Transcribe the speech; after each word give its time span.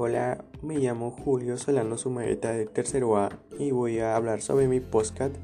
Hola, 0.00 0.44
me 0.62 0.78
llamo 0.78 1.10
Julio 1.10 1.58
Solano 1.58 1.98
Sumareta 1.98 2.52
de 2.52 2.66
Tercero 2.66 3.16
A 3.16 3.30
y 3.58 3.72
voy 3.72 3.98
a 3.98 4.14
hablar 4.14 4.42
sobre 4.42 4.68
mi 4.68 4.78
podcast 4.78 5.34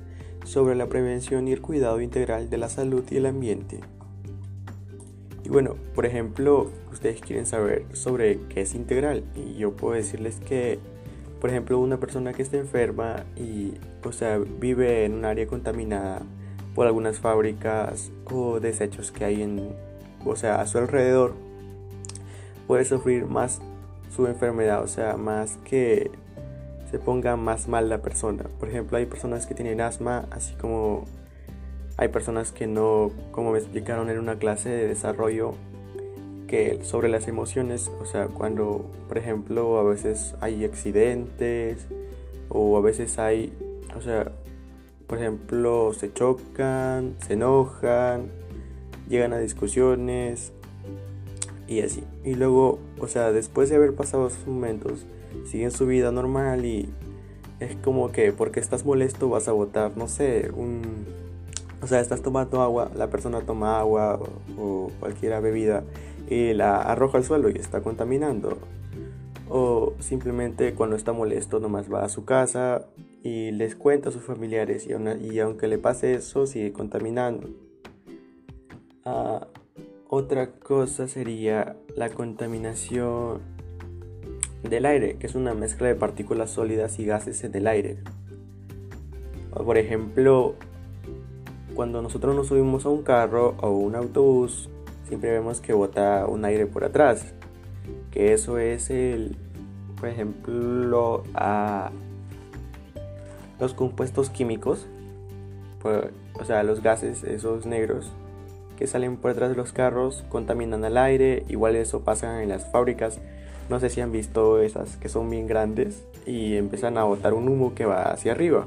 sobre 0.44 0.76
la 0.76 0.86
prevención 0.86 1.48
y 1.48 1.52
el 1.52 1.60
cuidado 1.60 2.00
integral 2.00 2.48
de 2.50 2.58
la 2.58 2.68
salud 2.68 3.02
y 3.10 3.16
el 3.16 3.26
ambiente. 3.26 3.80
Y 5.42 5.48
bueno, 5.48 5.74
por 5.96 6.06
ejemplo, 6.06 6.70
ustedes 6.92 7.20
quieren 7.20 7.46
saber 7.46 7.84
sobre 7.94 8.38
qué 8.48 8.60
es 8.60 8.76
integral 8.76 9.24
y 9.34 9.54
yo 9.54 9.72
puedo 9.72 9.96
decirles 9.96 10.38
que, 10.38 10.78
por 11.40 11.50
ejemplo, 11.50 11.80
una 11.80 11.98
persona 11.98 12.32
que 12.32 12.42
está 12.42 12.56
enferma 12.56 13.24
y, 13.34 13.72
o 14.04 14.12
sea, 14.12 14.38
vive 14.38 15.04
en 15.04 15.14
un 15.14 15.24
área 15.24 15.48
contaminada 15.48 16.22
por 16.76 16.86
algunas 16.86 17.18
fábricas 17.18 18.12
o 18.30 18.60
desechos 18.60 19.10
que 19.10 19.24
hay 19.24 19.42
en, 19.42 19.74
o 20.24 20.36
sea, 20.36 20.60
a 20.60 20.66
su 20.68 20.78
alrededor, 20.78 21.34
puede 22.68 22.84
sufrir 22.84 23.26
más 23.26 23.60
su 24.14 24.26
enfermedad, 24.26 24.82
o 24.82 24.88
sea, 24.88 25.16
más 25.16 25.58
que 25.64 26.10
se 26.90 26.98
ponga 26.98 27.36
más 27.36 27.68
mal 27.68 27.88
la 27.88 27.98
persona. 28.02 28.44
Por 28.60 28.68
ejemplo, 28.68 28.98
hay 28.98 29.06
personas 29.06 29.46
que 29.46 29.54
tienen 29.54 29.80
asma, 29.80 30.26
así 30.30 30.54
como 30.54 31.04
hay 31.96 32.08
personas 32.08 32.52
que 32.52 32.66
no, 32.66 33.10
como 33.30 33.52
me 33.52 33.58
explicaron 33.58 34.10
en 34.10 34.18
una 34.18 34.36
clase 34.38 34.68
de 34.68 34.86
desarrollo, 34.86 35.54
que 36.46 36.84
sobre 36.84 37.08
las 37.08 37.26
emociones, 37.26 37.90
o 38.00 38.04
sea, 38.04 38.28
cuando, 38.28 38.90
por 39.08 39.18
ejemplo, 39.18 39.78
a 39.78 39.82
veces 39.82 40.34
hay 40.40 40.64
accidentes 40.64 41.86
o 42.48 42.76
a 42.76 42.80
veces 42.80 43.18
hay, 43.18 43.52
o 43.96 44.00
sea, 44.00 44.32
por 45.06 45.18
ejemplo, 45.18 45.92
se 45.94 46.12
chocan, 46.12 47.16
se 47.26 47.34
enojan, 47.34 48.30
llegan 49.08 49.32
a 49.32 49.38
discusiones, 49.38 50.52
y 51.66 51.80
así. 51.80 52.04
Y 52.24 52.34
luego, 52.34 52.78
o 52.98 53.08
sea, 53.08 53.32
después 53.32 53.70
de 53.70 53.76
haber 53.76 53.94
pasado 53.94 54.26
esos 54.26 54.46
momentos, 54.46 55.06
siguen 55.46 55.70
su 55.70 55.86
vida 55.86 56.12
normal 56.12 56.64
y 56.64 56.88
es 57.60 57.76
como 57.76 58.12
que 58.12 58.32
porque 58.32 58.60
estás 58.60 58.84
molesto 58.84 59.28
vas 59.28 59.48
a 59.48 59.52
botar, 59.52 59.96
no 59.96 60.08
sé, 60.08 60.50
un... 60.54 61.06
O 61.82 61.86
sea, 61.86 62.00
estás 62.00 62.22
tomando 62.22 62.62
agua, 62.62 62.90
la 62.96 63.10
persona 63.10 63.42
toma 63.42 63.78
agua 63.78 64.18
o, 64.58 64.90
cualquier 65.00 65.40
bebida 65.42 65.84
y 66.30 66.54
la 66.54 66.80
arroja 66.80 67.18
al 67.18 67.24
suelo 67.24 67.50
y 67.50 67.58
está 67.58 67.82
contaminando. 67.82 68.56
O 69.50 69.92
simplemente 69.98 70.74
cuando 70.74 70.96
está 70.96 71.12
molesto 71.12 71.60
nomás 71.60 71.92
va 71.92 72.02
a 72.02 72.08
su 72.08 72.24
casa 72.24 72.86
y 73.22 73.50
les 73.50 73.76
cuenta 73.76 74.08
a 74.08 74.12
sus 74.12 74.22
familiares 74.22 74.86
y, 74.88 75.38
aunque 75.40 75.68
le 75.68 75.76
pase 75.76 76.14
eso 76.14 76.46
sigue 76.46 76.72
contaminando. 76.72 77.50
Ah, 79.04 79.46
otra 80.14 80.52
cosa 80.52 81.08
sería 81.08 81.76
la 81.96 82.08
contaminación 82.08 83.40
del 84.62 84.86
aire, 84.86 85.16
que 85.16 85.26
es 85.26 85.34
una 85.34 85.54
mezcla 85.54 85.88
de 85.88 85.96
partículas 85.96 86.50
sólidas 86.50 87.00
y 87.00 87.04
gases 87.04 87.42
en 87.42 87.54
el 87.56 87.66
aire. 87.66 87.98
Por 89.50 89.76
ejemplo, 89.76 90.54
cuando 91.74 92.00
nosotros 92.00 92.36
nos 92.36 92.46
subimos 92.46 92.86
a 92.86 92.90
un 92.90 93.02
carro 93.02 93.56
o 93.60 93.70
un 93.70 93.96
autobús, 93.96 94.70
siempre 95.08 95.32
vemos 95.32 95.60
que 95.60 95.72
bota 95.72 96.26
un 96.28 96.44
aire 96.44 96.66
por 96.66 96.84
atrás. 96.84 97.34
Que 98.12 98.32
eso 98.32 98.58
es 98.58 98.90
el, 98.90 99.36
por 99.98 100.08
ejemplo, 100.08 101.24
a 101.34 101.90
los 103.58 103.74
compuestos 103.74 104.30
químicos, 104.30 104.86
o 105.82 106.44
sea, 106.44 106.62
los 106.62 106.82
gases, 106.82 107.24
esos 107.24 107.66
negros, 107.66 108.12
que 108.76 108.86
salen 108.86 109.16
por 109.16 109.32
detrás 109.32 109.50
de 109.50 109.56
los 109.56 109.72
carros, 109.72 110.24
contaminan 110.28 110.84
el 110.84 110.96
aire, 110.96 111.44
igual 111.48 111.76
eso 111.76 112.00
pasa 112.00 112.42
en 112.42 112.48
las 112.48 112.70
fábricas. 112.70 113.18
No 113.68 113.80
sé 113.80 113.88
si 113.88 114.00
han 114.00 114.12
visto 114.12 114.60
esas 114.60 114.96
que 114.96 115.08
son 115.08 115.30
bien 115.30 115.46
grandes 115.46 116.04
y 116.26 116.56
empiezan 116.56 116.98
a 116.98 117.04
botar 117.04 117.34
un 117.34 117.48
humo 117.48 117.74
que 117.74 117.86
va 117.86 118.02
hacia 118.04 118.32
arriba 118.32 118.66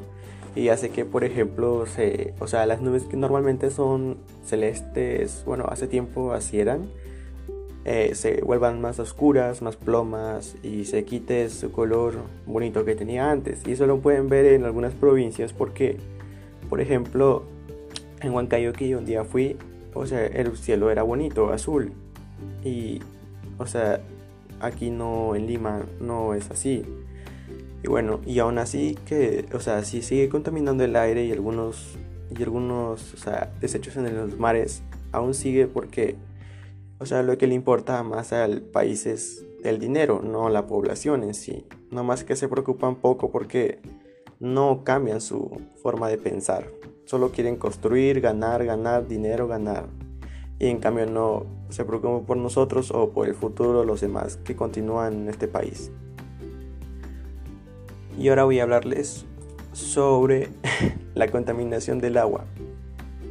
y 0.57 0.69
hace 0.69 0.89
que 0.89 1.05
por 1.05 1.23
ejemplo 1.23 1.85
se, 1.85 2.33
o 2.39 2.47
sea, 2.47 2.65
las 2.65 2.81
nubes 2.81 3.03
que 3.03 3.15
normalmente 3.15 3.69
son 3.69 4.17
celestes, 4.43 5.43
bueno, 5.45 5.65
hace 5.69 5.87
tiempo 5.87 6.33
así 6.33 6.59
eran, 6.59 6.89
eh, 7.85 8.15
se 8.15 8.41
vuelvan 8.41 8.81
más 8.81 8.99
oscuras, 8.99 9.61
más 9.61 9.75
plomas 9.75 10.55
y 10.63 10.85
se 10.85 11.05
quite 11.05 11.47
su 11.49 11.71
color 11.71 12.15
bonito 12.47 12.83
que 12.85 12.95
tenía 12.95 13.29
antes. 13.29 13.61
Y 13.67 13.73
eso 13.73 13.85
lo 13.85 13.99
pueden 13.99 14.29
ver 14.29 14.45
en 14.45 14.65
algunas 14.65 14.93
provincias 14.95 15.53
porque, 15.53 15.97
por 16.69 16.81
ejemplo, 16.81 17.43
en 18.21 18.33
Huancayo 18.33 18.73
que 18.73 18.89
yo 18.89 18.97
un 18.97 19.05
día 19.05 19.23
fui, 19.23 19.57
o 19.97 20.05
sea, 20.05 20.25
el 20.25 20.55
cielo 20.57 20.89
era 20.91 21.03
bonito, 21.03 21.51
azul. 21.51 21.93
Y, 22.63 22.99
o 23.57 23.65
sea, 23.65 24.01
aquí 24.59 24.89
no, 24.89 25.35
en 25.35 25.47
Lima, 25.47 25.85
no 25.99 26.33
es 26.33 26.49
así. 26.51 26.83
Y 27.83 27.87
bueno, 27.87 28.19
y 28.25 28.39
aún 28.39 28.57
así 28.57 28.97
que, 29.05 29.45
o 29.53 29.59
sea, 29.59 29.83
si 29.83 30.01
sigue 30.01 30.29
contaminando 30.29 30.83
el 30.83 30.95
aire 30.95 31.25
y 31.25 31.31
algunos, 31.31 31.97
y 32.37 32.41
algunos, 32.43 33.13
o 33.13 33.17
sea, 33.17 33.53
desechos 33.61 33.95
en 33.97 34.15
los 34.15 34.37
mares, 34.39 34.81
aún 35.11 35.33
sigue 35.33 35.67
porque, 35.67 36.15
o 36.99 37.05
sea, 37.05 37.23
lo 37.23 37.37
que 37.37 37.47
le 37.47 37.55
importa 37.55 38.01
más 38.03 38.33
al 38.33 38.61
país 38.61 39.05
es 39.05 39.45
el 39.63 39.79
dinero, 39.79 40.21
no 40.23 40.49
la 40.49 40.67
población 40.67 41.23
en 41.23 41.33
sí. 41.33 41.65
No 41.91 42.03
más 42.03 42.23
que 42.23 42.35
se 42.35 42.47
preocupan 42.47 42.95
poco 42.95 43.31
porque 43.31 43.79
no 44.39 44.83
cambian 44.83 45.21
su 45.21 45.61
forma 45.81 46.09
de 46.09 46.17
pensar. 46.17 46.67
Solo 47.07 47.31
quieren 47.31 47.55
construir, 47.55 48.19
ganar, 48.19 48.65
ganar, 48.65 49.07
dinero, 49.07 49.47
ganar. 49.47 49.85
Y 50.59 50.67
en 50.67 50.79
cambio 50.79 51.05
no 51.05 51.45
se 51.69 51.85
preocupan 51.85 52.25
por 52.25 52.35
nosotros 52.35 52.91
o 52.91 53.11
por 53.11 53.29
el 53.29 53.33
futuro 53.33 53.79
de 53.79 53.85
los 53.85 54.01
demás 54.01 54.35
que 54.43 54.57
continúan 54.57 55.13
en 55.13 55.29
este 55.29 55.47
país. 55.47 55.89
Y 58.19 58.27
ahora 58.27 58.43
voy 58.43 58.59
a 58.59 58.63
hablarles 58.63 59.23
sobre 59.71 60.49
la 61.15 61.29
contaminación 61.29 61.99
del 61.99 62.17
agua. 62.17 62.43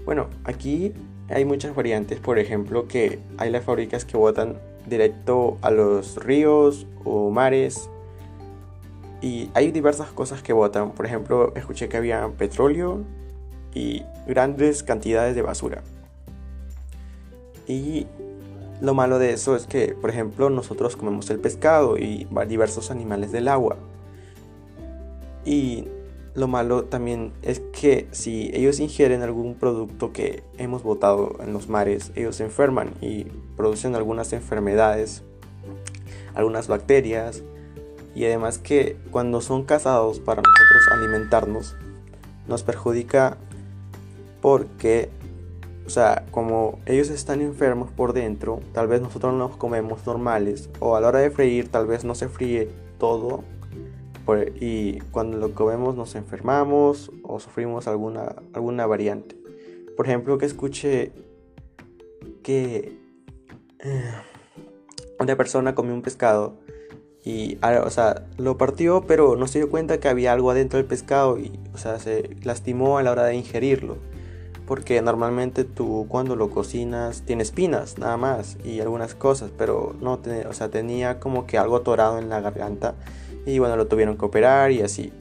Bueno, 0.06 0.28
aquí 0.44 0.94
hay 1.28 1.44
muchas 1.44 1.76
variantes, 1.76 2.18
por 2.18 2.38
ejemplo, 2.38 2.88
que 2.88 3.18
hay 3.36 3.50
las 3.50 3.62
fábricas 3.62 4.06
que 4.06 4.16
botan 4.16 4.56
directo 4.88 5.58
a 5.60 5.70
los 5.70 6.16
ríos 6.24 6.86
o 7.04 7.28
mares 7.28 7.90
y 9.20 9.50
hay 9.52 9.70
diversas 9.70 10.08
cosas 10.12 10.42
que 10.42 10.54
botan. 10.54 10.92
Por 10.92 11.04
ejemplo, 11.04 11.52
escuché 11.54 11.90
que 11.90 11.98
había 11.98 12.26
petróleo, 12.38 13.04
y 13.76 14.06
grandes 14.26 14.82
cantidades 14.82 15.34
de 15.36 15.42
basura. 15.42 15.82
Y 17.68 18.06
lo 18.80 18.94
malo 18.94 19.18
de 19.18 19.32
eso 19.32 19.54
es 19.54 19.66
que, 19.66 19.88
por 19.88 20.08
ejemplo, 20.08 20.48
nosotros 20.48 20.96
comemos 20.96 21.28
el 21.28 21.38
pescado 21.38 21.98
y 21.98 22.26
diversos 22.48 22.90
animales 22.90 23.32
del 23.32 23.48
agua. 23.48 23.76
Y 25.44 25.88
lo 26.34 26.48
malo 26.48 26.84
también 26.84 27.32
es 27.42 27.60
que 27.60 28.08
si 28.12 28.50
ellos 28.54 28.80
ingieren 28.80 29.22
algún 29.22 29.54
producto 29.54 30.10
que 30.10 30.42
hemos 30.56 30.82
botado 30.82 31.36
en 31.40 31.52
los 31.52 31.68
mares, 31.68 32.12
ellos 32.14 32.36
se 32.36 32.44
enferman 32.44 32.94
y 33.02 33.24
producen 33.56 33.94
algunas 33.94 34.32
enfermedades, 34.32 35.22
algunas 36.34 36.66
bacterias. 36.66 37.42
Y 38.14 38.24
además 38.24 38.56
que 38.58 38.96
cuando 39.10 39.42
son 39.42 39.64
cazados 39.64 40.18
para 40.18 40.40
nosotros 40.40 40.88
alimentarnos, 40.92 41.76
nos 42.48 42.62
perjudica 42.62 43.36
porque, 44.40 45.10
o 45.86 45.90
sea, 45.90 46.24
como 46.30 46.78
ellos 46.86 47.10
están 47.10 47.40
enfermos 47.40 47.90
por 47.90 48.12
dentro, 48.12 48.60
tal 48.72 48.88
vez 48.88 49.00
nosotros 49.00 49.32
no 49.32 49.48
los 49.48 49.56
comemos 49.56 50.06
normales, 50.06 50.70
o 50.80 50.96
a 50.96 51.00
la 51.00 51.08
hora 51.08 51.20
de 51.20 51.30
freír 51.30 51.68
tal 51.68 51.86
vez 51.86 52.04
no 52.04 52.14
se 52.14 52.28
fríe 52.28 52.68
todo, 52.98 53.44
y 54.60 54.98
cuando 55.12 55.38
lo 55.38 55.54
comemos 55.54 55.94
nos 55.94 56.16
enfermamos 56.16 57.12
o 57.22 57.38
sufrimos 57.38 57.86
alguna, 57.86 58.34
alguna 58.52 58.86
variante. 58.86 59.36
Por 59.96 60.06
ejemplo, 60.06 60.36
que 60.38 60.46
escuché 60.46 61.12
que 62.42 62.98
eh, 63.78 64.14
una 65.20 65.36
persona 65.36 65.74
comió 65.74 65.94
un 65.94 66.02
pescado 66.02 66.54
y, 67.24 67.58
ah, 67.62 67.82
o 67.84 67.90
sea, 67.90 68.26
lo 68.36 68.58
partió, 68.58 69.04
pero 69.06 69.36
no 69.36 69.46
se 69.46 69.58
dio 69.58 69.70
cuenta 69.70 69.98
que 69.98 70.08
había 70.08 70.32
algo 70.32 70.50
adentro 70.50 70.78
del 70.78 70.86
pescado 70.86 71.38
y, 71.38 71.58
o 71.72 71.78
sea, 71.78 71.98
se 71.98 72.36
lastimó 72.42 72.98
a 72.98 73.02
la 73.02 73.12
hora 73.12 73.24
de 73.24 73.36
ingerirlo 73.36 73.96
porque 74.66 75.00
normalmente 75.00 75.64
tú 75.64 76.06
cuando 76.08 76.36
lo 76.36 76.50
cocinas 76.50 77.22
tiene 77.22 77.42
espinas 77.42 77.98
nada 77.98 78.16
más 78.16 78.56
y 78.64 78.80
algunas 78.80 79.14
cosas, 79.14 79.50
pero 79.56 79.94
no, 80.00 80.20
o 80.48 80.52
sea, 80.52 80.68
tenía 80.68 81.20
como 81.20 81.46
que 81.46 81.56
algo 81.56 81.76
atorado 81.76 82.18
en 82.18 82.28
la 82.28 82.40
garganta 82.40 82.94
y 83.46 83.60
bueno, 83.60 83.76
lo 83.76 83.86
tuvieron 83.86 84.18
que 84.18 84.24
operar 84.24 84.72
y 84.72 84.82
así. 84.82 85.12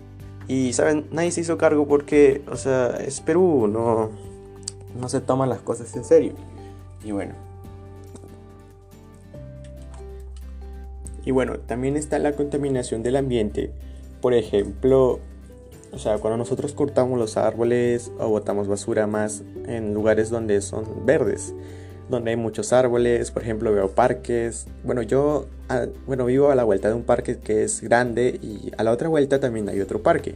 Y 0.48 0.74
saben, 0.74 1.06
nadie 1.12 1.32
se 1.32 1.42
hizo 1.42 1.58
cargo 1.58 1.88
porque, 1.88 2.44
o 2.52 2.56
sea, 2.56 2.98
es 2.98 3.22
Perú, 3.22 3.68
no, 3.68 4.10
no 5.00 5.10
se 5.10 5.22
toman 5.22 5.50
las 5.50 5.62
cosas 5.62 5.96
en 5.96 6.04
serio. 6.04 6.34
Y 7.04 7.12
bueno. 7.12 7.34
Y 11.24 11.32
bueno, 11.32 11.58
también 11.60 11.98
está 11.98 12.20
la 12.20 12.34
contaminación 12.34 13.02
del 13.02 13.16
ambiente. 13.16 13.72
Por 14.22 14.34
ejemplo, 14.34 15.20
o 15.92 16.00
sea, 16.00 16.18
cuando 16.18 16.38
nosotros 16.38 16.74
cortamos 16.74 17.18
los 17.18 17.38
árboles 17.38 18.12
o 18.20 18.30
botamos 18.30 18.68
basura 18.68 19.08
más 19.08 19.44
en 19.66 19.94
lugares 19.94 20.30
donde 20.30 20.62
son 20.62 21.06
verdes. 21.06 21.54
donde 22.10 22.32
hay 22.32 22.38
muchos 22.38 22.72
árboles, 22.72 23.32
por 23.32 23.42
ejemplo 23.42 23.74
veo 23.74 23.90
parques. 23.90 24.68
Bueno, 24.84 25.02
yo 25.02 25.48
ah, 25.70 25.88
bueno, 26.06 26.26
vivo 26.26 26.52
a 26.52 26.56
la 26.56 26.64
vuelta 26.64 26.88
de 26.90 26.94
un 26.94 27.04
parque 27.04 27.40
que 27.40 27.64
es 27.64 27.82
grande 27.82 28.40
y 28.42 28.72
a 28.78 28.84
la 28.84 28.92
otra 28.92 29.10
vuelta 29.10 29.40
también 29.40 29.70
hay 29.70 29.82
otro 29.82 30.04
parque. 30.04 30.36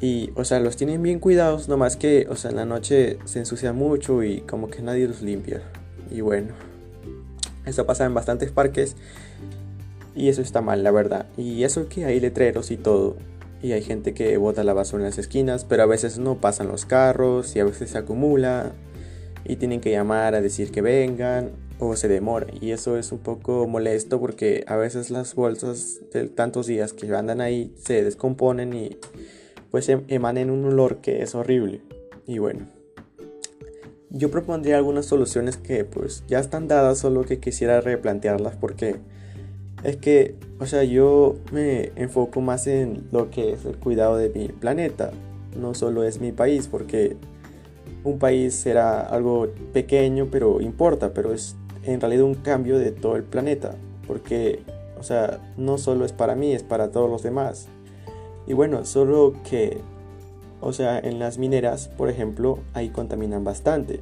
Y, 0.00 0.30
o 0.34 0.44
sea, 0.44 0.60
los 0.60 0.76
tienen 0.76 1.02
bien 1.02 1.18
cuidados, 1.18 1.68
nomás 1.68 1.96
que, 1.96 2.26
o 2.30 2.36
sea, 2.36 2.50
en 2.50 2.56
la 2.56 2.64
noche 2.64 3.18
se 3.26 3.40
ensucia 3.40 3.74
mucho 3.74 4.22
y 4.22 4.40
como 4.40 4.70
que 4.70 4.80
nadie 4.80 5.06
los 5.06 5.20
limpia. 5.20 5.60
Y 6.10 6.22
bueno, 6.22 6.54
eso 7.66 7.84
pasa 7.84 8.06
en 8.06 8.14
bastantes 8.14 8.50
parques 8.50 8.96
y 10.14 10.28
eso 10.28 10.40
está 10.40 10.62
mal, 10.62 10.82
la 10.82 10.90
verdad. 10.90 11.26
Y 11.36 11.64
eso 11.64 11.88
que 11.88 12.06
hay 12.06 12.18
letreros 12.20 12.70
y 12.70 12.76
todo. 12.76 13.16
Y 13.62 13.72
hay 13.72 13.82
gente 13.82 14.14
que 14.14 14.36
bota 14.36 14.64
la 14.64 14.72
basura 14.72 15.02
en 15.02 15.10
las 15.10 15.18
esquinas, 15.18 15.64
pero 15.64 15.82
a 15.82 15.86
veces 15.86 16.18
no 16.18 16.40
pasan 16.40 16.68
los 16.68 16.86
carros 16.86 17.54
y 17.56 17.60
a 17.60 17.64
veces 17.64 17.90
se 17.90 17.98
acumula 17.98 18.72
y 19.44 19.56
tienen 19.56 19.80
que 19.80 19.90
llamar 19.90 20.34
a 20.34 20.40
decir 20.40 20.70
que 20.70 20.82
vengan 20.82 21.50
o 21.78 21.96
se 21.96 22.08
demora. 22.08 22.46
Y 22.60 22.70
eso 22.70 22.96
es 22.96 23.12
un 23.12 23.18
poco 23.18 23.66
molesto 23.66 24.20
porque 24.20 24.64
a 24.66 24.76
veces 24.76 25.10
las 25.10 25.34
bolsas 25.34 26.00
de 26.12 26.28
tantos 26.28 26.66
días 26.66 26.92
que 26.92 27.12
andan 27.14 27.40
ahí 27.40 27.74
se 27.78 28.04
descomponen 28.04 28.72
y 28.74 28.96
pues 29.70 29.88
em, 29.88 30.04
emanen 30.08 30.50
un 30.50 30.64
olor 30.64 30.98
que 31.00 31.22
es 31.22 31.34
horrible. 31.34 31.82
Y 32.26 32.38
bueno, 32.38 32.68
yo 34.10 34.30
propondría 34.30 34.76
algunas 34.76 35.06
soluciones 35.06 35.56
que 35.56 35.84
pues 35.84 36.24
ya 36.28 36.38
están 36.38 36.68
dadas, 36.68 36.98
solo 36.98 37.24
que 37.24 37.40
quisiera 37.40 37.80
replantearlas 37.80 38.56
porque 38.56 38.96
es 39.82 39.96
que, 39.96 40.34
o 40.58 40.66
sea, 40.66 40.84
yo 40.84 41.36
me 41.52 41.92
enfoco 41.96 42.40
más 42.40 42.66
en 42.66 43.04
lo 43.12 43.30
que 43.30 43.52
es 43.52 43.64
el 43.64 43.76
cuidado 43.76 44.16
de 44.16 44.28
mi 44.30 44.48
planeta, 44.48 45.10
no 45.58 45.74
solo 45.74 46.04
es 46.04 46.20
mi 46.20 46.32
país, 46.32 46.68
porque 46.68 47.16
un 48.04 48.18
país 48.18 48.54
será 48.54 49.00
algo 49.00 49.48
pequeño, 49.72 50.28
pero 50.30 50.60
importa, 50.60 51.12
pero 51.12 51.32
es 51.32 51.56
en 51.84 52.00
realidad 52.00 52.24
un 52.24 52.34
cambio 52.34 52.78
de 52.78 52.92
todo 52.92 53.16
el 53.16 53.24
planeta, 53.24 53.74
porque, 54.06 54.62
o 54.98 55.02
sea, 55.02 55.40
no 55.56 55.78
solo 55.78 56.04
es 56.04 56.12
para 56.12 56.34
mí, 56.34 56.52
es 56.52 56.62
para 56.62 56.90
todos 56.90 57.10
los 57.10 57.22
demás. 57.22 57.68
Y 58.46 58.52
bueno, 58.52 58.84
solo 58.84 59.34
que, 59.48 59.78
o 60.60 60.72
sea, 60.72 60.98
en 60.98 61.18
las 61.18 61.38
mineras, 61.38 61.88
por 61.88 62.10
ejemplo, 62.10 62.58
ahí 62.74 62.90
contaminan 62.90 63.44
bastante. 63.44 64.00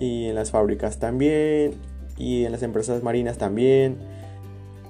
Y 0.00 0.26
en 0.26 0.34
las 0.34 0.50
fábricas 0.50 0.98
también, 0.98 1.74
y 2.18 2.44
en 2.44 2.52
las 2.52 2.62
empresas 2.62 3.02
marinas 3.02 3.38
también. 3.38 3.96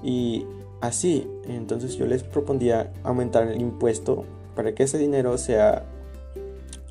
Y 0.03 0.45
así, 0.81 1.27
entonces 1.47 1.95
yo 1.95 2.05
les 2.05 2.23
propondría 2.23 2.91
aumentar 3.03 3.47
el 3.47 3.61
impuesto 3.61 4.25
para 4.55 4.73
que 4.73 4.83
ese 4.83 4.97
dinero 4.97 5.37
sea, 5.37 5.85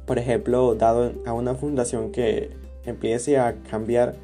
por 0.07 0.19
ejemplo, 0.19 0.75
dado 0.75 1.13
a 1.27 1.33
una 1.33 1.55
fundación 1.55 2.13
que 2.13 2.51
empiece 2.85 3.39
a 3.39 3.57
cambiar 3.71 4.17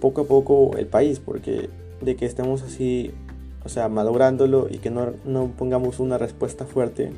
poco 0.00 0.22
a 0.22 0.24
poco 0.24 0.76
el 0.76 0.86
país, 0.86 1.20
porque 1.20 1.68
de 2.00 2.16
que 2.16 2.24
estemos 2.24 2.62
así 2.62 3.12
o 3.64 3.68
sea, 3.68 3.88
malográndolo 3.88 4.68
y 4.70 4.78
que 4.78 4.90
no, 4.90 5.12
no 5.24 5.48
pongamos 5.56 6.00
una 6.00 6.18
respuesta 6.18 6.64
fuerte 6.64 7.12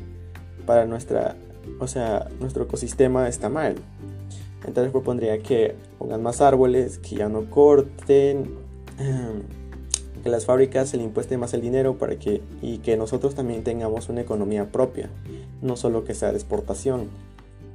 para 0.66 0.86
nuestra, 0.86 1.36
o 1.78 1.86
sea, 1.86 2.28
nuestro 2.40 2.64
ecosistema 2.64 3.28
está 3.28 3.48
mal. 3.48 3.76
Entonces 4.66 4.92
propondría 4.92 5.38
que 5.38 5.74
pongan 5.98 6.22
más 6.22 6.40
árboles, 6.40 6.98
que 6.98 7.16
ya 7.16 7.28
no 7.28 7.50
corten, 7.50 8.54
que 10.22 10.28
las 10.28 10.46
fábricas 10.46 10.88
se 10.88 10.96
le 10.96 11.02
impueste 11.02 11.36
más 11.36 11.52
el 11.54 11.60
dinero 11.60 11.98
para 11.98 12.16
que 12.18 12.42
y 12.60 12.78
que 12.78 12.96
nosotros 12.96 13.34
también 13.34 13.64
tengamos 13.64 14.08
una 14.08 14.20
economía 14.20 14.70
propia, 14.70 15.10
no 15.60 15.76
solo 15.76 16.04
que 16.04 16.14
sea 16.14 16.30
de 16.30 16.36
exportación. 16.36 17.08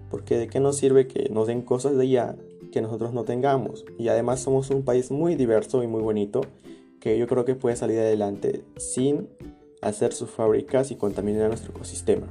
Porque 0.09 0.37
de 0.37 0.47
qué 0.47 0.59
nos 0.59 0.77
sirve 0.77 1.07
que 1.07 1.29
nos 1.29 1.47
den 1.47 1.61
cosas 1.61 1.97
de 1.97 2.03
allá 2.03 2.35
que 2.71 2.81
nosotros 2.81 3.13
no 3.13 3.23
tengamos. 3.23 3.85
Y 3.97 4.07
además 4.07 4.39
somos 4.39 4.69
un 4.69 4.83
país 4.83 5.11
muy 5.11 5.35
diverso 5.35 5.83
y 5.83 5.87
muy 5.87 6.01
bonito 6.01 6.41
que 6.99 7.17
yo 7.17 7.27
creo 7.27 7.43
que 7.43 7.55
puede 7.55 7.75
salir 7.75 7.99
adelante 7.99 8.63
sin 8.77 9.27
hacer 9.81 10.13
sus 10.13 10.29
fábricas 10.29 10.91
y 10.91 10.95
contaminar 10.95 11.49
nuestro 11.49 11.71
ecosistema. 11.71 12.27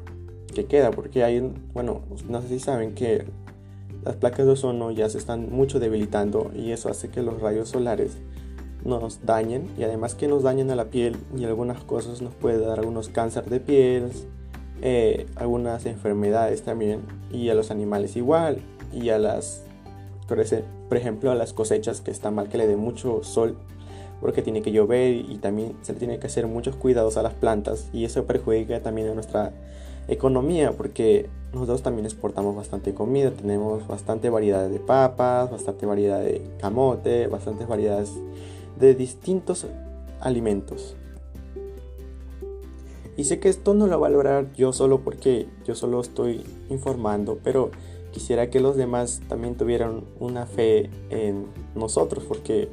Que 0.55 0.65
queda, 0.65 0.91
porque 0.91 1.23
hay, 1.23 1.53
bueno, 1.75 2.03
no 2.29 2.41
sé 2.41 2.49
si 2.49 2.59
saben 2.59 2.95
que 2.95 3.27
las 4.05 4.17
placas 4.17 4.47
de 4.47 4.53
ozono 4.53 4.91
ya 4.91 5.09
se 5.11 5.19
están 5.19 5.51
mucho 5.51 5.79
debilitando 5.79 6.51
y 6.55 6.73
eso 6.73 6.89
hace 6.89 7.09
que 7.09 7.23
los 7.23 7.41
rayos 7.41 7.69
solares 7.71 8.17
nos 8.87 9.25
dañen 9.27 9.69
y 9.77 9.83
además 9.85 10.15
que 10.15 10.29
nos 10.29 10.43
dañen 10.43 10.71
a 10.71 10.77
la 10.77 10.87
piel 10.87 11.17
y 11.37 11.45
algunas 11.45 11.83
cosas 11.85 12.23
nos 12.23 12.35
puede 12.35 12.65
dar 12.65 12.79
algunos 12.79 13.09
cáncer 13.09 13.45
de 13.47 13.61
piel, 13.61 14.11
eh, 14.83 15.27
algunas 15.37 15.87
enfermedades 15.87 16.63
también 16.63 17.01
y 17.33 17.49
a 17.49 17.55
los 17.55 17.71
animales 17.71 18.17
igual 18.17 18.59
y 18.93 19.11
a 19.11 19.19
las, 19.19 19.63
por 20.29 20.97
ejemplo, 20.97 21.31
a 21.31 21.35
las 21.35 21.53
cosechas 21.53 22.01
que 22.01 22.11
está 22.11 22.31
mal 22.31 22.49
que 22.49 22.59
le 22.59 22.67
dé 22.67 22.77
mucho 22.77 23.23
sol 23.23 23.57
porque 24.21 24.43
tiene 24.43 24.63
que 24.63 24.73
llover 24.73 25.15
y 25.15 25.39
también 25.39 25.75
se 25.83 25.93
le 25.93 25.99
tiene 25.99 26.19
que 26.19 26.27
hacer 26.27 26.47
muchos 26.47 26.77
cuidados 26.77 27.17
a 27.17 27.23
las 27.23 27.35
plantas 27.35 27.89
y 27.93 28.05
eso 28.05 28.25
perjudica 28.25 28.81
también 28.81 29.09
a 29.09 29.15
nuestra 29.15 29.53
economía 30.09 30.73
porque 30.73 31.29
nosotros 31.53 31.83
también 31.83 32.07
exportamos 32.07 32.55
bastante 32.55 32.95
comida, 32.95 33.31
tenemos 33.31 33.87
bastante 33.87 34.31
variedad 34.31 34.69
de 34.69 34.79
papas, 34.79 35.51
bastante 35.51 35.87
variedad 35.87 36.21
de 36.21 36.43
camote, 36.61 37.27
bastantes 37.29 37.67
variedades 37.67 38.13
de 38.79 38.95
distintos 38.95 39.67
alimentos. 40.21 40.97
Y 43.17 43.25
sé 43.25 43.41
que 43.41 43.49
esto 43.49 43.73
no 43.73 43.87
lo 43.87 43.99
va 43.99 44.09
a 44.09 44.11
lograr 44.11 44.53
yo 44.53 44.73
solo 44.73 45.01
porque 45.01 45.49
yo 45.65 45.75
solo 45.75 46.01
estoy 46.01 46.45
informando, 46.69 47.39
pero 47.43 47.71
quisiera 48.13 48.51
que 48.51 48.61
los 48.61 48.77
demás 48.77 49.23
también 49.29 49.57
tuvieran 49.57 50.05
una 50.21 50.47
fe 50.47 50.91
en 51.11 51.47
nosotros 51.75 52.25
porque 52.29 52.69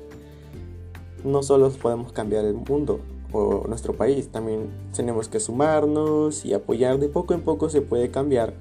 no 1.24 1.44
solo 1.44 1.70
podemos 1.70 2.12
cambiar 2.12 2.44
el 2.46 2.56
mundo 2.56 3.00
o 3.32 3.66
nuestro 3.68 3.94
país, 3.94 4.30
también 4.30 4.70
tenemos 4.96 5.28
que 5.28 5.40
sumarnos 5.40 6.46
y 6.46 6.54
apoyar. 6.54 7.00
De 7.00 7.10
poco 7.10 7.34
en 7.34 7.42
poco 7.42 7.70
se 7.70 7.82
puede 7.82 8.10
cambiar, 8.10 8.54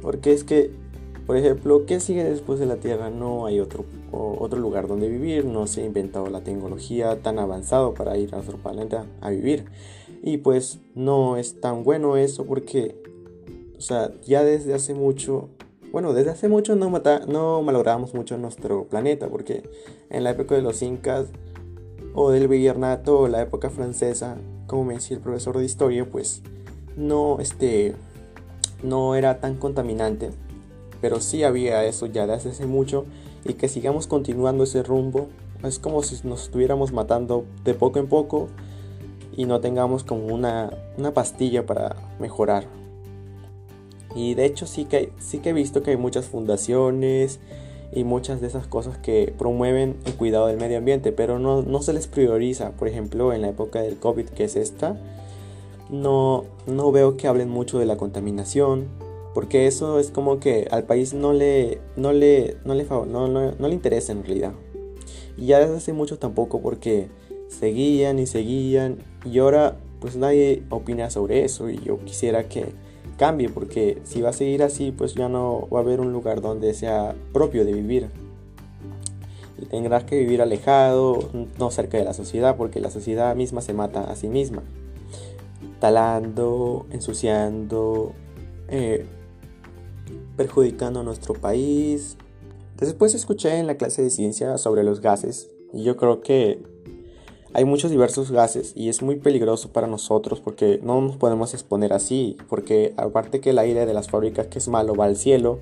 porque 0.00 0.32
es 0.32 0.44
que, 0.44 0.72
por 1.26 1.36
ejemplo, 1.36 1.86
¿qué 1.86 2.00
sigue 2.00 2.24
después 2.24 2.58
de 2.58 2.66
la 2.66 2.76
Tierra? 2.76 3.10
No 3.10 3.46
hay 3.46 3.60
otro, 3.60 3.84
otro 4.12 4.58
lugar 4.58 4.86
donde 4.86 5.08
vivir, 5.08 5.44
no 5.44 5.66
se 5.66 5.82
ha 5.82 5.84
inventado 5.84 6.28
la 6.28 6.42
tecnología 6.42 7.20
tan 7.20 7.38
avanzado 7.38 7.94
para 7.94 8.16
ir 8.16 8.34
a 8.34 8.38
otro 8.38 8.58
planeta 8.58 9.06
a 9.20 9.30
vivir. 9.30 9.66
Y 10.22 10.38
pues 10.38 10.78
no 10.94 11.36
es 11.36 11.60
tan 11.60 11.84
bueno 11.84 12.16
eso 12.16 12.44
porque, 12.46 13.02
o 13.76 13.80
sea, 13.80 14.12
ya 14.22 14.44
desde 14.44 14.74
hace 14.74 14.94
mucho 14.94 15.50
bueno, 15.96 16.12
desde 16.12 16.30
hace 16.30 16.48
mucho 16.48 16.76
no, 16.76 16.90
no 17.26 17.62
malográbamos 17.62 18.12
mucho 18.12 18.36
nuestro 18.36 18.84
planeta, 18.84 19.28
porque 19.28 19.62
en 20.10 20.24
la 20.24 20.30
época 20.30 20.54
de 20.54 20.60
los 20.60 20.82
incas 20.82 21.28
o 22.14 22.30
del 22.30 22.48
virreinato 22.48 23.20
o 23.20 23.28
la 23.28 23.40
época 23.40 23.70
francesa, 23.70 24.36
como 24.66 24.84
me 24.84 24.94
decía 24.94 25.16
el 25.16 25.22
profesor 25.22 25.56
de 25.56 25.64
historia, 25.64 26.04
pues 26.04 26.42
no, 26.96 27.38
este, 27.40 27.94
no 28.82 29.14
era 29.14 29.40
tan 29.40 29.56
contaminante, 29.56 30.32
pero 31.00 31.20
sí 31.20 31.44
había 31.44 31.84
eso 31.84 32.06
ya 32.06 32.26
desde 32.26 32.50
hace 32.50 32.66
mucho 32.66 33.04
y 33.44 33.54
que 33.54 33.68
sigamos 33.68 34.06
continuando 34.06 34.64
ese 34.64 34.82
rumbo 34.82 35.28
es 35.62 35.78
como 35.78 36.02
si 36.02 36.26
nos 36.26 36.44
estuviéramos 36.44 36.92
matando 36.92 37.44
de 37.64 37.74
poco 37.74 37.98
en 37.98 38.08
poco 38.08 38.48
y 39.36 39.44
no 39.44 39.60
tengamos 39.60 40.04
como 40.04 40.26
una, 40.26 40.70
una 40.96 41.12
pastilla 41.12 41.66
para 41.66 41.96
mejorar. 42.18 42.64
Y 44.14 44.34
de 44.34 44.46
hecho 44.46 44.66
sí 44.66 44.86
que, 44.86 45.12
sí 45.18 45.38
que 45.38 45.50
he 45.50 45.52
visto 45.52 45.82
que 45.82 45.90
hay 45.90 45.96
muchas 45.96 46.26
fundaciones 46.26 47.38
y 47.92 48.04
muchas 48.04 48.40
de 48.40 48.46
esas 48.46 48.66
cosas 48.66 48.96
que 48.98 49.34
promueven 49.36 49.96
el 50.06 50.14
cuidado 50.14 50.46
del 50.46 50.56
medio 50.56 50.78
ambiente, 50.78 51.12
pero 51.12 51.38
no, 51.38 51.62
no 51.62 51.82
se 51.82 51.92
les 51.92 52.06
prioriza. 52.06 52.70
Por 52.72 52.88
ejemplo, 52.88 53.32
en 53.32 53.42
la 53.42 53.48
época 53.48 53.82
del 53.82 53.98
COVID, 53.98 54.26
que 54.30 54.44
es 54.44 54.56
esta, 54.56 54.96
no, 55.90 56.44
no 56.66 56.92
veo 56.92 57.16
que 57.16 57.28
hablen 57.28 57.50
mucho 57.50 57.78
de 57.78 57.86
la 57.86 57.96
contaminación, 57.96 58.86
porque 59.36 59.66
eso 59.66 59.98
es 59.98 60.10
como 60.10 60.40
que 60.40 60.66
al 60.70 60.84
país 60.84 61.12
no 61.12 61.34
le, 61.34 61.78
no 61.94 62.14
le, 62.14 62.56
no 62.64 62.74
le, 62.74 62.86
no, 62.86 63.68
le 63.68 63.74
interesa 63.74 64.12
en 64.12 64.24
realidad. 64.24 64.54
Y 65.36 65.44
ya 65.44 65.58
desde 65.58 65.76
hace 65.76 65.92
mucho 65.92 66.18
tampoco 66.18 66.62
porque 66.62 67.10
seguían 67.48 68.18
y 68.18 68.24
seguían 68.24 68.96
y 69.26 69.38
ahora 69.40 69.76
pues 70.00 70.16
nadie 70.16 70.62
opina 70.70 71.10
sobre 71.10 71.44
eso 71.44 71.68
y 71.68 71.76
yo 71.80 72.02
quisiera 72.02 72.48
que 72.48 72.68
cambie, 73.18 73.50
porque 73.50 74.00
si 74.04 74.22
va 74.22 74.30
a 74.30 74.32
seguir 74.32 74.62
así, 74.62 74.90
pues 74.90 75.14
ya 75.14 75.28
no 75.28 75.68
va 75.68 75.80
a 75.80 75.82
haber 75.82 76.00
un 76.00 76.14
lugar 76.14 76.40
donde 76.40 76.72
sea 76.72 77.14
propio 77.34 77.66
de 77.66 77.74
vivir. 77.74 78.08
Y 79.58 79.66
tendrás 79.66 80.04
que 80.04 80.18
vivir 80.18 80.40
alejado, 80.40 81.28
no 81.58 81.70
cerca 81.70 81.98
de 81.98 82.04
la 82.04 82.14
sociedad, 82.14 82.56
porque 82.56 82.80
la 82.80 82.90
sociedad 82.90 83.36
misma 83.36 83.60
se 83.60 83.74
mata 83.74 84.10
a 84.10 84.16
sí 84.16 84.28
misma. 84.28 84.62
Talando, 85.78 86.86
ensuciando, 86.90 88.14
eh, 88.68 89.04
perjudicando 90.36 91.00
a 91.00 91.02
nuestro 91.02 91.34
país. 91.34 92.16
Después 92.78 93.14
escuché 93.14 93.58
en 93.58 93.66
la 93.66 93.76
clase 93.76 94.02
de 94.02 94.10
ciencia 94.10 94.58
sobre 94.58 94.84
los 94.84 95.00
gases 95.00 95.48
y 95.72 95.82
yo 95.82 95.96
creo 95.96 96.20
que 96.20 96.62
hay 97.54 97.64
muchos 97.64 97.90
diversos 97.90 98.30
gases 98.30 98.72
y 98.76 98.90
es 98.90 99.00
muy 99.00 99.16
peligroso 99.16 99.72
para 99.72 99.86
nosotros 99.86 100.40
porque 100.40 100.78
no 100.82 101.00
nos 101.00 101.16
podemos 101.16 101.54
exponer 101.54 101.94
así, 101.94 102.36
porque 102.50 102.92
aparte 102.98 103.40
que 103.40 103.50
el 103.50 103.58
aire 103.58 103.86
de 103.86 103.94
las 103.94 104.10
fábricas 104.10 104.48
que 104.48 104.58
es 104.58 104.68
malo 104.68 104.94
va 104.94 105.06
al 105.06 105.16
cielo, 105.16 105.60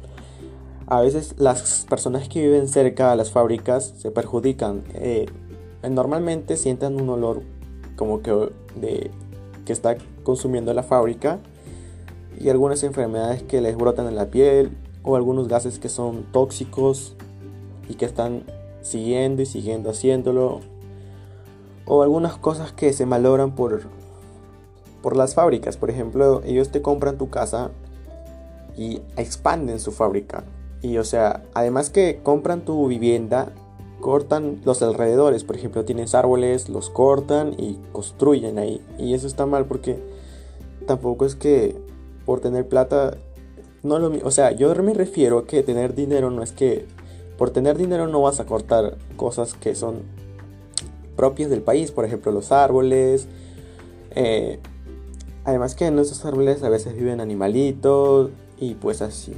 a 0.87 1.01
veces 1.01 1.35
las 1.39 1.87
personas 1.89 2.29
que 2.29 2.43
viven 2.43 2.69
cerca 2.69 3.11
de 3.11 3.17
las 3.17 3.31
fábricas 3.31 3.95
se 3.97 4.11
perjudican. 4.11 4.83
Eh, 4.95 5.27
normalmente 5.89 6.57
sienten 6.57 7.01
un 7.01 7.09
olor 7.11 7.43
como 7.97 8.23
que 8.23 8.33
de 8.75 9.11
que 9.65 9.73
está 9.73 9.97
consumiendo 10.25 10.75
la 10.75 10.83
fábrica 10.83 11.39
y 12.39 12.49
algunas 12.49 12.83
enfermedades 12.83 13.43
que 13.43 13.61
les 13.61 13.77
brotan 13.77 14.07
en 14.07 14.17
la 14.17 14.27
piel 14.27 14.77
o 15.03 15.17
algunos 15.17 15.49
gases 15.49 15.79
que 15.79 15.89
son 15.89 16.25
tóxicos 16.33 17.15
y 17.89 17.95
que 17.95 18.05
están 18.05 18.45
siguiendo 18.83 19.43
y 19.43 19.47
siguiendo 19.47 19.91
haciéndolo. 19.91 20.61
O 21.87 22.03
algunas 22.03 22.37
cosas 22.37 22.73
que 22.73 22.93
se 22.93 23.07
malogran 23.07 23.55
por 23.55 23.83
por 25.03 25.17
las 25.17 25.35
fábricas. 25.35 25.77
Por 25.77 25.91
ejemplo 25.91 26.43
ellos 26.45 26.71
te 26.71 26.81
compran 26.81 27.19
tu 27.19 27.29
casa 27.29 27.71
y 28.77 29.03
expanden 29.17 29.79
su 29.79 29.93
fábrica. 29.93 30.45
Y 30.81 30.97
o 30.97 31.05
sea 31.05 31.43
además 31.53 31.91
que 31.91 32.21
compran 32.23 32.65
tu 32.65 32.87
vivienda 32.89 33.53
cortan 34.01 34.61
los 34.65 34.83
alrededores. 34.83 35.45
Por 35.45 35.57
ejemplo 35.57 35.85
tienes 35.85 36.15
árboles 36.15 36.71
los 36.71 36.89
cortan 36.89 37.55
y 37.59 37.79
construyen 37.93 38.59
ahí. 38.59 38.81
Y 38.99 39.13
eso 39.13 39.27
está 39.27 39.45
mal 39.45 39.67
porque 39.67 39.99
tampoco 40.87 41.27
es 41.27 41.35
que 41.35 41.77
por 42.25 42.41
tener 42.41 42.69
plata 42.69 43.17
no 43.83 43.99
lo 43.99 44.13
o 44.27 44.31
sea 44.31 44.53
yo 44.53 44.75
me 44.77 44.95
refiero 44.95 45.39
a 45.39 45.47
que 45.47 45.63
tener 45.63 45.95
dinero 45.95 46.31
no 46.31 46.43
es 46.43 46.53
que 46.53 46.87
por 47.37 47.51
tener 47.51 47.77
dinero 47.77 48.07
no 48.07 48.23
vas 48.23 48.41
a 48.41 48.47
cortar 48.47 48.97
cosas 49.17 49.55
que 49.55 49.75
son 49.75 50.03
propias 51.17 51.51
del 51.51 51.63
país, 51.63 51.91
por 51.91 52.05
ejemplo 52.05 52.33
los 52.33 52.53
árboles. 52.53 53.27
Eh, 54.15 54.59
además 55.45 55.75
que 55.75 55.87
en 55.87 55.99
esos 55.99 56.25
árboles 56.25 56.63
a 56.63 56.69
veces 56.69 56.95
viven 56.95 57.21
animalitos 57.21 58.31
y 58.59 58.75
pues 58.75 59.03
así. 59.03 59.35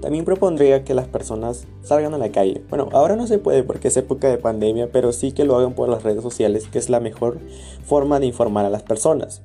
También 0.00 0.24
propondría 0.24 0.84
que 0.84 0.92
las 0.92 1.08
personas 1.08 1.66
salgan 1.82 2.12
a 2.12 2.18
la 2.18 2.30
calle. 2.30 2.62
Bueno, 2.68 2.90
ahora 2.92 3.16
no 3.16 3.26
se 3.26 3.38
puede 3.38 3.62
porque 3.62 3.88
es 3.88 3.96
época 3.96 4.28
de 4.28 4.36
pandemia, 4.36 4.90
pero 4.92 5.12
sí 5.12 5.32
que 5.32 5.44
lo 5.44 5.56
hagan 5.56 5.74
por 5.74 5.88
las 5.88 6.02
redes 6.02 6.22
sociales, 6.22 6.68
que 6.70 6.78
es 6.78 6.90
la 6.90 7.00
mejor 7.00 7.38
forma 7.86 8.20
de 8.20 8.26
informar 8.26 8.66
a 8.66 8.70
las 8.70 8.82
personas. 8.82 9.42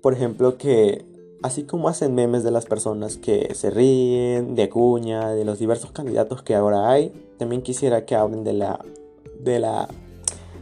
Por 0.00 0.14
ejemplo, 0.14 0.56
que 0.56 1.04
Así 1.42 1.62
como 1.62 1.88
hacen 1.88 2.14
memes 2.14 2.44
de 2.44 2.50
las 2.50 2.66
personas 2.66 3.16
que 3.16 3.54
se 3.54 3.70
ríen, 3.70 4.54
de 4.54 4.64
Acuña, 4.64 5.30
de 5.30 5.46
los 5.46 5.58
diversos 5.58 5.90
candidatos 5.90 6.42
que 6.42 6.54
ahora 6.54 6.90
hay, 6.90 7.12
también 7.38 7.62
quisiera 7.62 8.04
que 8.04 8.14
hablen 8.14 8.44
de 8.44 8.52
la, 8.52 8.84
de 9.42 9.58
la, 9.58 9.88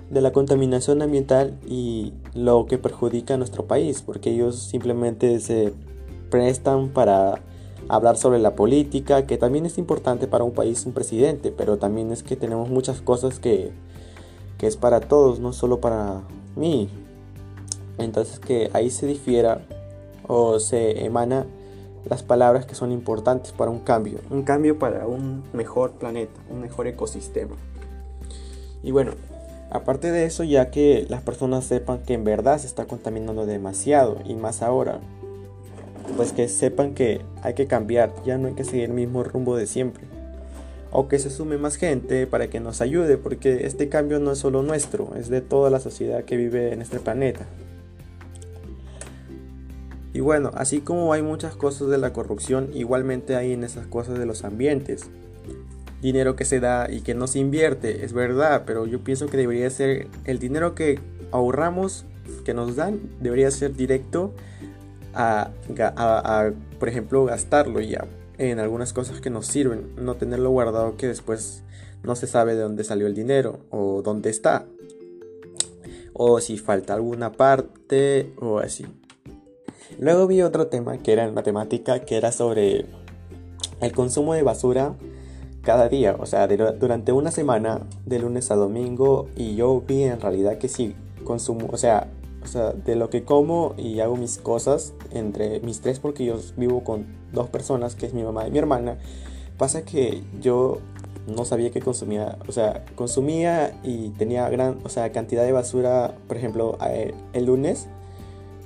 de 0.09 0.21
la 0.21 0.33
contaminación 0.33 1.03
ambiental 1.03 1.59
y 1.67 2.13
lo 2.33 2.67
que 2.67 2.79
perjudica 2.79 3.35
a 3.35 3.39
nuestro 3.39 3.67
país, 3.67 4.03
porque 4.03 4.31
ellos 4.31 4.57
simplemente 4.57 5.41
se 5.41 5.73
prestan 6.31 6.91
para 6.91 7.43
hablar 7.89 8.17
sobre 8.17 8.39
la 8.39 8.55
política, 8.55 9.27
que 9.27 9.37
también 9.37 9.67
es 9.67 9.79
importante 9.79 10.29
para 10.29 10.45
un 10.45 10.53
país, 10.53 10.87
un 10.87 10.93
presidente, 10.93 11.51
pero 11.51 11.77
también 11.77 12.13
es 12.13 12.23
que 12.23 12.37
tenemos 12.37 12.69
muchas 12.69 13.01
cosas 13.01 13.41
que, 13.41 13.73
que 14.59 14.69
es 14.69 14.77
para 14.77 15.01
todos, 15.01 15.41
no 15.41 15.53
solo 15.53 15.81
para 15.81 16.23
mí. 16.55 16.89
Entonces 17.99 18.39
que 18.39 18.71
ahí 18.73 18.91
se 18.91 19.07
difiera 19.07 19.61
o 20.27 20.61
se 20.61 21.05
emana 21.05 21.47
las 22.09 22.23
palabras 22.23 22.65
que 22.65 22.75
son 22.75 22.93
importantes 22.93 23.53
para 23.53 23.71
un 23.71 23.81
cambio, 23.81 24.21
un 24.31 24.43
cambio 24.43 24.79
para 24.79 25.07
un 25.07 25.43
mejor 25.53 25.93
planeta, 25.93 26.41
un 26.51 26.61
mejor 26.61 26.87
ecosistema. 26.87 27.57
Y 28.83 28.93
bueno, 28.93 29.13
aparte 29.71 30.11
de 30.11 30.25
eso, 30.25 30.45
ya 30.45 30.71
que 30.71 31.07
las 31.09 31.23
personas 31.23 31.65
sepan 31.65 31.99
que 31.99 32.15
en 32.15 32.25
verdad 32.25 32.59
se 32.59 32.67
está 32.67 32.87
contaminando 32.87 33.47
demasiado 33.47 34.19
y 34.25 34.35
más 34.35 34.63
ahora, 34.63 35.01
pues 36.17 36.33
que 36.33 36.49
sepan 36.49 36.95
que 36.95 37.21
hay 37.43 37.55
que 37.55 37.67
cambiar, 37.67 38.13
ya 38.25 38.39
no 38.39 38.49
hay 38.49 38.55
que 38.55 38.65
seguir 38.65 38.85
el 38.85 38.93
mismo 38.93 39.25
rumbo 39.25 39.57
de 39.57 39.67
siempre. 39.67 40.05
O 40.91 41.07
que 41.07 41.19
se 41.19 41.29
sume 41.29 41.59
más 41.59 41.77
gente 41.77 42.27
para 42.27 42.49
que 42.49 42.61
nos 42.61 42.81
ayude, 42.81 43.19
porque 43.19 43.67
este 43.67 43.91
cambio 43.91 44.21
no 44.21 44.33
es 44.33 44.39
solo 44.39 44.63
nuestro, 44.63 45.15
es 45.17 45.29
de 45.29 45.43
toda 45.43 45.69
la 45.69 45.81
sociedad 45.81 46.25
que 46.25 46.39
vive 46.39 46.73
en 46.73 46.81
este 46.81 46.99
planeta. 46.99 47.47
Y 50.19 50.21
bueno, 50.21 50.51
así 50.55 50.81
como 50.81 51.13
hay 51.13 51.23
muchas 51.23 51.55
cosas 51.55 51.87
de 51.91 51.97
la 51.97 52.13
corrupción, 52.13 52.71
igualmente 52.75 53.37
hay 53.37 53.53
en 53.53 53.63
esas 53.63 53.87
cosas 53.87 54.19
de 54.19 54.27
los 54.27 54.43
ambientes. 54.43 55.09
Dinero 56.03 56.35
que 56.35 56.45
se 56.45 56.59
da 56.59 56.91
y 56.91 57.03
que 57.03 57.15
no 57.15 57.29
se 57.29 57.39
invierte, 57.39 58.05
es 58.05 58.13
verdad, 58.13 58.65
pero 58.67 58.85
yo 58.87 59.05
pienso 59.05 59.29
que 59.29 59.37
debería 59.37 59.71
ser 59.71 60.09
el 60.25 60.41
dinero 60.41 60.75
que 60.75 60.99
ahorramos, 61.31 62.05
que 62.45 62.53
nos 62.53 62.75
dan, 62.75 62.99
debería 63.21 63.49
ser 63.53 63.77
directo 63.77 64.35
a, 65.15 65.53
por 66.81 66.89
ejemplo, 66.89 67.25
gastarlo 67.25 67.79
ya 67.79 68.05
en 68.39 68.59
algunas 68.59 68.93
cosas 68.93 69.21
que 69.21 69.31
nos 69.31 69.47
sirven, 69.47 69.95
no 69.99 70.17
tenerlo 70.17 70.51
guardado 70.51 70.97
que 70.97 71.07
después 71.07 71.63
no 72.03 72.17
se 72.17 72.27
sabe 72.27 72.57
de 72.57 72.63
dónde 72.63 72.83
salió 72.83 73.07
el 73.07 73.15
dinero 73.15 73.61
o 73.71 74.03
dónde 74.03 74.31
está. 74.31 74.67
O 76.13 76.41
si 76.41 76.59
falta 76.59 76.95
alguna 76.95 77.31
parte 77.31 78.33
o 78.41 78.59
así. 78.59 78.85
Luego 79.99 80.27
vi 80.27 80.43
otro 80.43 80.69
tema 80.69 80.99
que 80.99 81.13
era 81.13 81.25
en 81.25 81.35
matemática, 81.35 82.01
que 82.01 82.17
era 82.17 82.33
sobre 82.33 82.87
el 83.81 83.93
consumo 83.93 84.35
de 84.35 84.43
basura 84.43 84.95
cada 85.63 85.89
día, 85.89 86.17
o 86.19 86.27
sea, 86.27 86.47
durante 86.47 87.13
una 87.13 87.31
semana, 87.31 87.87
de 88.07 88.19
lunes 88.19 88.51
a 88.51 88.55
domingo, 88.55 89.29
y 89.37 89.55
yo 89.55 89.83
vi 89.87 90.05
en 90.05 90.21
realidad 90.21 90.59
que 90.59 90.69
sí, 90.69 90.95
consumo, 91.25 91.69
o 91.71 91.77
sea, 91.77 92.09
o 92.43 92.47
sea, 92.47 92.73
de 92.73 92.97
lo 92.97 93.11
que 93.11 93.25
como 93.25 93.75
y 93.77 94.01
hago 94.01 94.17
mis 94.17 94.39
cosas 94.39 94.95
entre 95.11 95.61
mis 95.61 95.81
tres, 95.81 95.99
porque 95.99 96.25
yo 96.25 96.39
vivo 96.57 96.85
con 96.85 97.07
dos 97.33 97.51
personas, 97.51 97.95
que 97.95 98.07
es 98.07 98.15
mi 98.15 98.23
mamá 98.23 98.47
y 98.47 98.51
mi 98.51 98.59
hermana, 98.59 98.99
pasa 99.59 99.83
que 99.85 100.23
yo 100.41 100.79
no 101.27 101.45
sabía 101.45 101.71
que 101.71 101.81
consumía, 101.81 102.39
o 102.49 102.53
sea, 102.53 102.85
consumía 102.95 103.79
y 103.83 104.11
tenía 104.11 104.49
gran, 104.49 104.79
o 104.85 104.89
sea, 104.89 105.13
cantidad 105.13 105.45
de 105.45 105.53
basura, 105.53 106.15
por 106.27 106.37
ejemplo, 106.37 106.79
eh, 106.89 107.13
el 107.35 107.47
lunes 107.47 107.89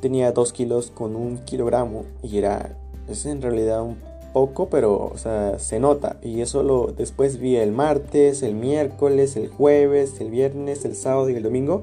tenía 0.03 0.33
2 0.33 0.53
kilos 0.53 0.91
con 0.91 1.15
un 1.15 1.39
kilogramo 1.39 2.05
y 2.25 2.37
era, 2.37 2.77
es 3.09 3.25
en 3.25 3.41
realidad 3.41 3.83
un 3.85 3.97
poco, 4.33 4.69
pero 4.69 4.97
o 4.97 5.17
sea, 5.17 5.61
se 5.61 5.79
nota. 5.79 6.19
Y 6.23 6.41
eso 6.41 6.65
lo 6.65 6.89
después 6.89 7.39
vi 7.39 7.55
el 7.55 7.71
martes, 7.71 8.43
el 8.43 8.57
miércoles, 8.57 9.37
el 9.37 9.49
jueves, 9.49 10.21
el 10.21 10.31
viernes, 10.31 10.85
el 10.85 10.97
sábado 10.97 11.31
y 11.31 11.37
el 11.37 11.45
domingo. 11.45 11.83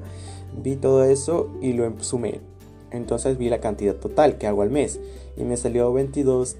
Vi 0.62 0.76
todo 0.76 1.02
eso 1.04 1.48
y 1.62 1.72
lo 1.72 1.90
sumé. 2.00 2.40
Entonces 2.90 3.38
vi 3.38 3.48
la 3.48 3.60
cantidad 3.60 3.94
total 3.94 4.36
que 4.36 4.46
hago 4.46 4.60
al 4.62 4.70
mes 4.70 5.00
y 5.38 5.44
me 5.44 5.56
salió 5.56 5.90
22 5.90 6.56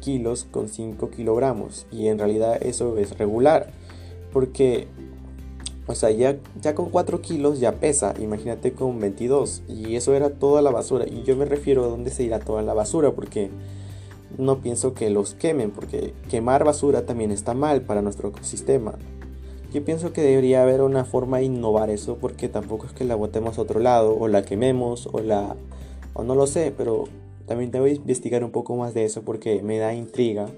kilos 0.00 0.48
con 0.50 0.68
5 0.68 1.10
kilogramos. 1.10 1.86
Y 1.92 2.08
en 2.08 2.18
realidad 2.18 2.60
eso 2.60 2.98
es 2.98 3.16
regular 3.16 3.70
porque 4.32 4.88
o 5.88 5.94
sea, 5.94 6.10
ya, 6.10 6.36
ya 6.60 6.74
con 6.74 6.90
4 6.90 7.22
kilos 7.22 7.60
ya 7.60 7.72
pesa, 7.72 8.14
imagínate 8.20 8.72
con 8.72 9.00
22. 9.00 9.62
Y 9.68 9.96
eso 9.96 10.14
era 10.14 10.30
toda 10.30 10.60
la 10.60 10.70
basura. 10.70 11.06
Y 11.08 11.22
yo 11.24 11.34
me 11.34 11.46
refiero 11.46 11.84
a 11.84 11.88
dónde 11.88 12.10
se 12.10 12.22
irá 12.22 12.38
toda 12.38 12.62
la 12.62 12.74
basura, 12.74 13.12
porque 13.12 13.50
no 14.36 14.60
pienso 14.60 14.92
que 14.92 15.08
los 15.08 15.32
quemen, 15.32 15.70
porque 15.70 16.12
quemar 16.28 16.62
basura 16.62 17.06
también 17.06 17.30
está 17.32 17.54
mal 17.54 17.80
para 17.82 18.02
nuestro 18.02 18.28
ecosistema. 18.28 18.94
Yo 19.72 19.82
pienso 19.82 20.12
que 20.12 20.20
debería 20.20 20.62
haber 20.62 20.82
una 20.82 21.06
forma 21.06 21.38
de 21.38 21.44
innovar 21.44 21.88
eso, 21.88 22.18
porque 22.20 22.50
tampoco 22.50 22.86
es 22.86 22.92
que 22.92 23.04
la 23.04 23.14
botemos 23.14 23.58
a 23.58 23.62
otro 23.62 23.80
lado, 23.80 24.14
o 24.18 24.28
la 24.28 24.42
quememos, 24.42 25.08
o 25.10 25.20
la... 25.20 25.56
o 26.12 26.22
no 26.22 26.34
lo 26.34 26.46
sé, 26.46 26.72
pero 26.76 27.04
también 27.46 27.70
debo 27.70 27.86
investigar 27.86 28.44
un 28.44 28.50
poco 28.50 28.76
más 28.76 28.92
de 28.92 29.06
eso 29.06 29.22
porque 29.22 29.62
me 29.62 29.78
da 29.78 29.94
intriga 29.94 30.48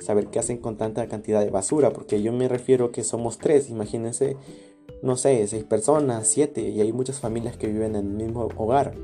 saber 0.00 0.28
qué 0.28 0.38
hacen 0.38 0.58
con 0.58 0.76
tanta 0.76 1.06
cantidad 1.08 1.40
de 1.40 1.50
basura, 1.50 1.90
porque 1.90 2.22
yo 2.22 2.32
me 2.32 2.48
refiero 2.48 2.92
que 2.92 3.04
somos 3.04 3.38
tres, 3.38 3.70
imagínense, 3.70 4.36
no 5.02 5.16
sé, 5.16 5.46
seis 5.46 5.64
personas, 5.64 6.26
siete, 6.26 6.68
y 6.68 6.80
hay 6.80 6.92
muchas 6.92 7.20
familias 7.20 7.56
que 7.56 7.66
viven 7.66 7.94
en 7.96 8.06
el 8.06 8.12
mismo 8.12 8.48
hogar. 8.56 8.94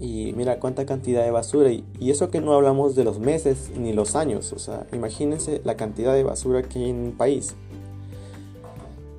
Y 0.00 0.32
mira 0.36 0.60
cuánta 0.60 0.86
cantidad 0.86 1.24
de 1.24 1.30
basura, 1.30 1.70
y, 1.72 1.84
eso 2.00 2.30
que 2.30 2.40
no 2.40 2.52
hablamos 2.52 2.94
de 2.94 3.04
los 3.04 3.18
meses 3.18 3.70
ni 3.76 3.92
los 3.92 4.14
años, 4.14 4.52
o 4.52 4.58
sea, 4.58 4.86
imagínense 4.92 5.60
la 5.64 5.76
cantidad 5.76 6.14
de 6.14 6.22
basura 6.22 6.62
que 6.62 6.78
hay 6.78 6.90
en 6.90 6.96
un 6.96 7.12
país. 7.12 7.54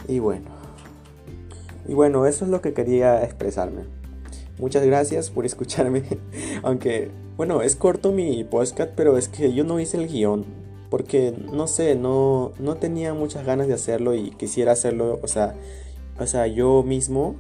Y 0.08 0.20
bueno, 0.20 0.46
y 1.88 1.94
bueno, 1.94 2.26
eso 2.26 2.46
es 2.46 2.52
lo 2.52 2.62
que 2.62 2.74
quería 2.74 3.24
expresarme. 3.24 3.99
Muchas 4.60 4.86
gracias 4.86 5.30
por 5.30 5.46
escucharme, 5.46 6.04
aunque 6.64 7.12
bueno, 7.38 7.62
es 7.62 7.78
corto 7.78 8.12
mi 8.12 8.44
podcast, 8.44 8.92
pero 8.94 9.18
es 9.18 9.30
que 9.30 9.54
yo 9.54 9.64
no 9.64 9.80
hice 9.80 9.96
el 9.96 10.10
guion. 10.10 10.44
Porque 10.90 11.34
no 11.54 11.68
sé, 11.68 11.96
no, 11.96 12.52
no 12.60 12.76
tenía 12.76 13.14
muchas 13.14 13.46
ganas 13.46 13.68
de 13.68 13.76
hacerlo 13.76 14.14
y 14.14 14.32
quisiera 14.32 14.74
hacerlo, 14.74 15.20
o 15.24 15.28
sea, 15.28 15.56
o 16.20 16.26
sea, 16.26 16.48
yo 16.48 16.84
mismo 16.84 17.36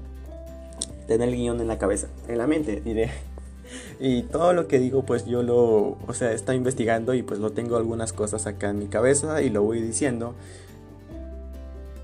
tener 1.07 1.27
el 1.27 1.35
guion 1.35 1.59
en 1.59 1.67
la 1.67 1.77
cabeza, 1.77 2.07
en 2.29 2.38
la 2.38 2.47
mente, 2.47 2.79
diré. 2.79 3.11
Y 3.99 4.23
todo 4.23 4.53
lo 4.53 4.67
que 4.67 4.79
digo, 4.79 5.03
pues 5.03 5.25
yo 5.25 5.43
lo, 5.43 5.97
o 6.07 6.13
sea, 6.13 6.31
está 6.31 6.55
investigando 6.55 7.13
y 7.13 7.21
pues 7.21 7.39
lo 7.39 7.51
tengo 7.51 7.75
algunas 7.75 8.13
cosas 8.13 8.47
acá 8.47 8.69
en 8.69 8.79
mi 8.79 8.88
cabeza 8.88 9.43
y 9.43 9.49
lo 9.49 9.61
voy 9.61 9.81
diciendo. 9.81 10.33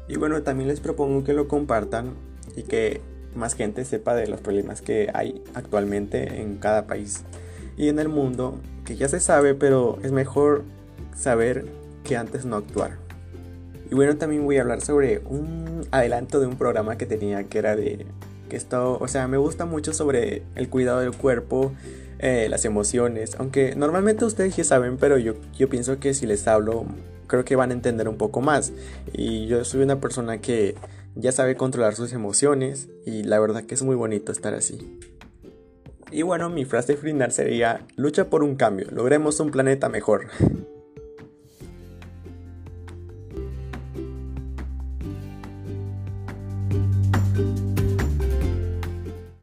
Y 0.08 0.18
bueno, 0.18 0.44
también 0.44 0.68
les 0.68 0.82
propongo 0.82 1.24
que 1.24 1.34
lo 1.34 1.48
compartan 1.48 2.14
y 2.56 2.64
que 2.64 3.02
más 3.36 3.56
gente 3.56 3.86
sepa 3.86 4.16
de 4.16 4.28
los 4.28 4.42
problemas 4.42 4.82
que 4.82 5.10
hay 5.14 5.42
actualmente 5.54 6.42
en 6.42 6.58
cada 6.58 6.88
país 6.88 7.24
y 7.78 7.90
en 7.90 8.00
el 8.00 8.10
mundo, 8.10 8.60
que 8.86 8.96
ya 8.96 9.10
se 9.10 9.20
sabe, 9.20 9.54
pero 9.54 10.00
es 10.04 10.12
mejor 10.12 10.64
saber 11.16 11.66
que 12.04 12.16
antes 12.16 12.46
no 12.46 12.56
actuar. 12.56 12.98
Y 13.92 13.96
bueno, 13.96 14.16
también 14.18 14.46
voy 14.46 14.58
a 14.58 14.62
hablar 14.62 14.82
sobre 14.82 15.20
un 15.26 15.86
adelanto 15.92 16.40
de 16.40 16.48
un 16.48 16.56
programa 16.56 16.98
que 16.98 17.06
tenía 17.06 17.44
que 17.44 17.60
era 17.60 17.76
de 17.76 18.06
que 18.50 18.56
esto, 18.56 18.98
o 19.00 19.08
sea, 19.08 19.28
me 19.28 19.38
gusta 19.38 19.66
mucho 19.66 19.94
sobre 19.94 20.44
el 20.56 20.70
cuidado 20.70 21.00
del 21.00 21.12
cuerpo, 21.12 21.74
eh, 22.20 22.48
las 22.50 22.64
emociones, 22.66 23.36
aunque 23.40 23.76
normalmente 23.76 24.24
ustedes 24.24 24.56
ya 24.56 24.64
saben, 24.64 24.98
pero 24.98 25.18
yo, 25.18 25.34
yo 25.58 25.68
pienso 25.68 26.00
que 26.00 26.14
si 26.14 26.26
les 26.26 26.48
hablo, 26.48 26.86
creo 27.28 27.44
que 27.44 27.56
van 27.56 27.72
a 27.72 27.74
entender 27.74 28.08
un 28.08 28.18
poco 28.18 28.42
más. 28.42 28.72
Y 29.14 29.48
yo 29.48 29.66
soy 29.66 29.82
una 29.82 30.00
persona 30.00 30.40
que 30.40 30.76
ya 31.16 31.32
sabe 31.32 31.56
controlar 31.56 31.96
sus 31.96 32.14
emociones 32.14 32.90
y 33.06 33.24
la 33.24 33.40
verdad 33.40 33.64
que 33.64 33.76
es 33.76 33.84
muy 33.84 33.96
bonito 33.96 34.32
estar 34.32 34.54
así. 34.54 35.00
Y 36.12 36.22
bueno, 36.22 36.50
mi 36.50 36.66
frase 36.66 36.98
final 36.98 37.32
sería, 37.32 37.86
lucha 37.96 38.30
por 38.30 38.44
un 38.44 38.56
cambio, 38.56 38.88
logremos 38.92 39.40
un 39.40 39.52
planeta 39.52 39.90
mejor. 39.90 40.28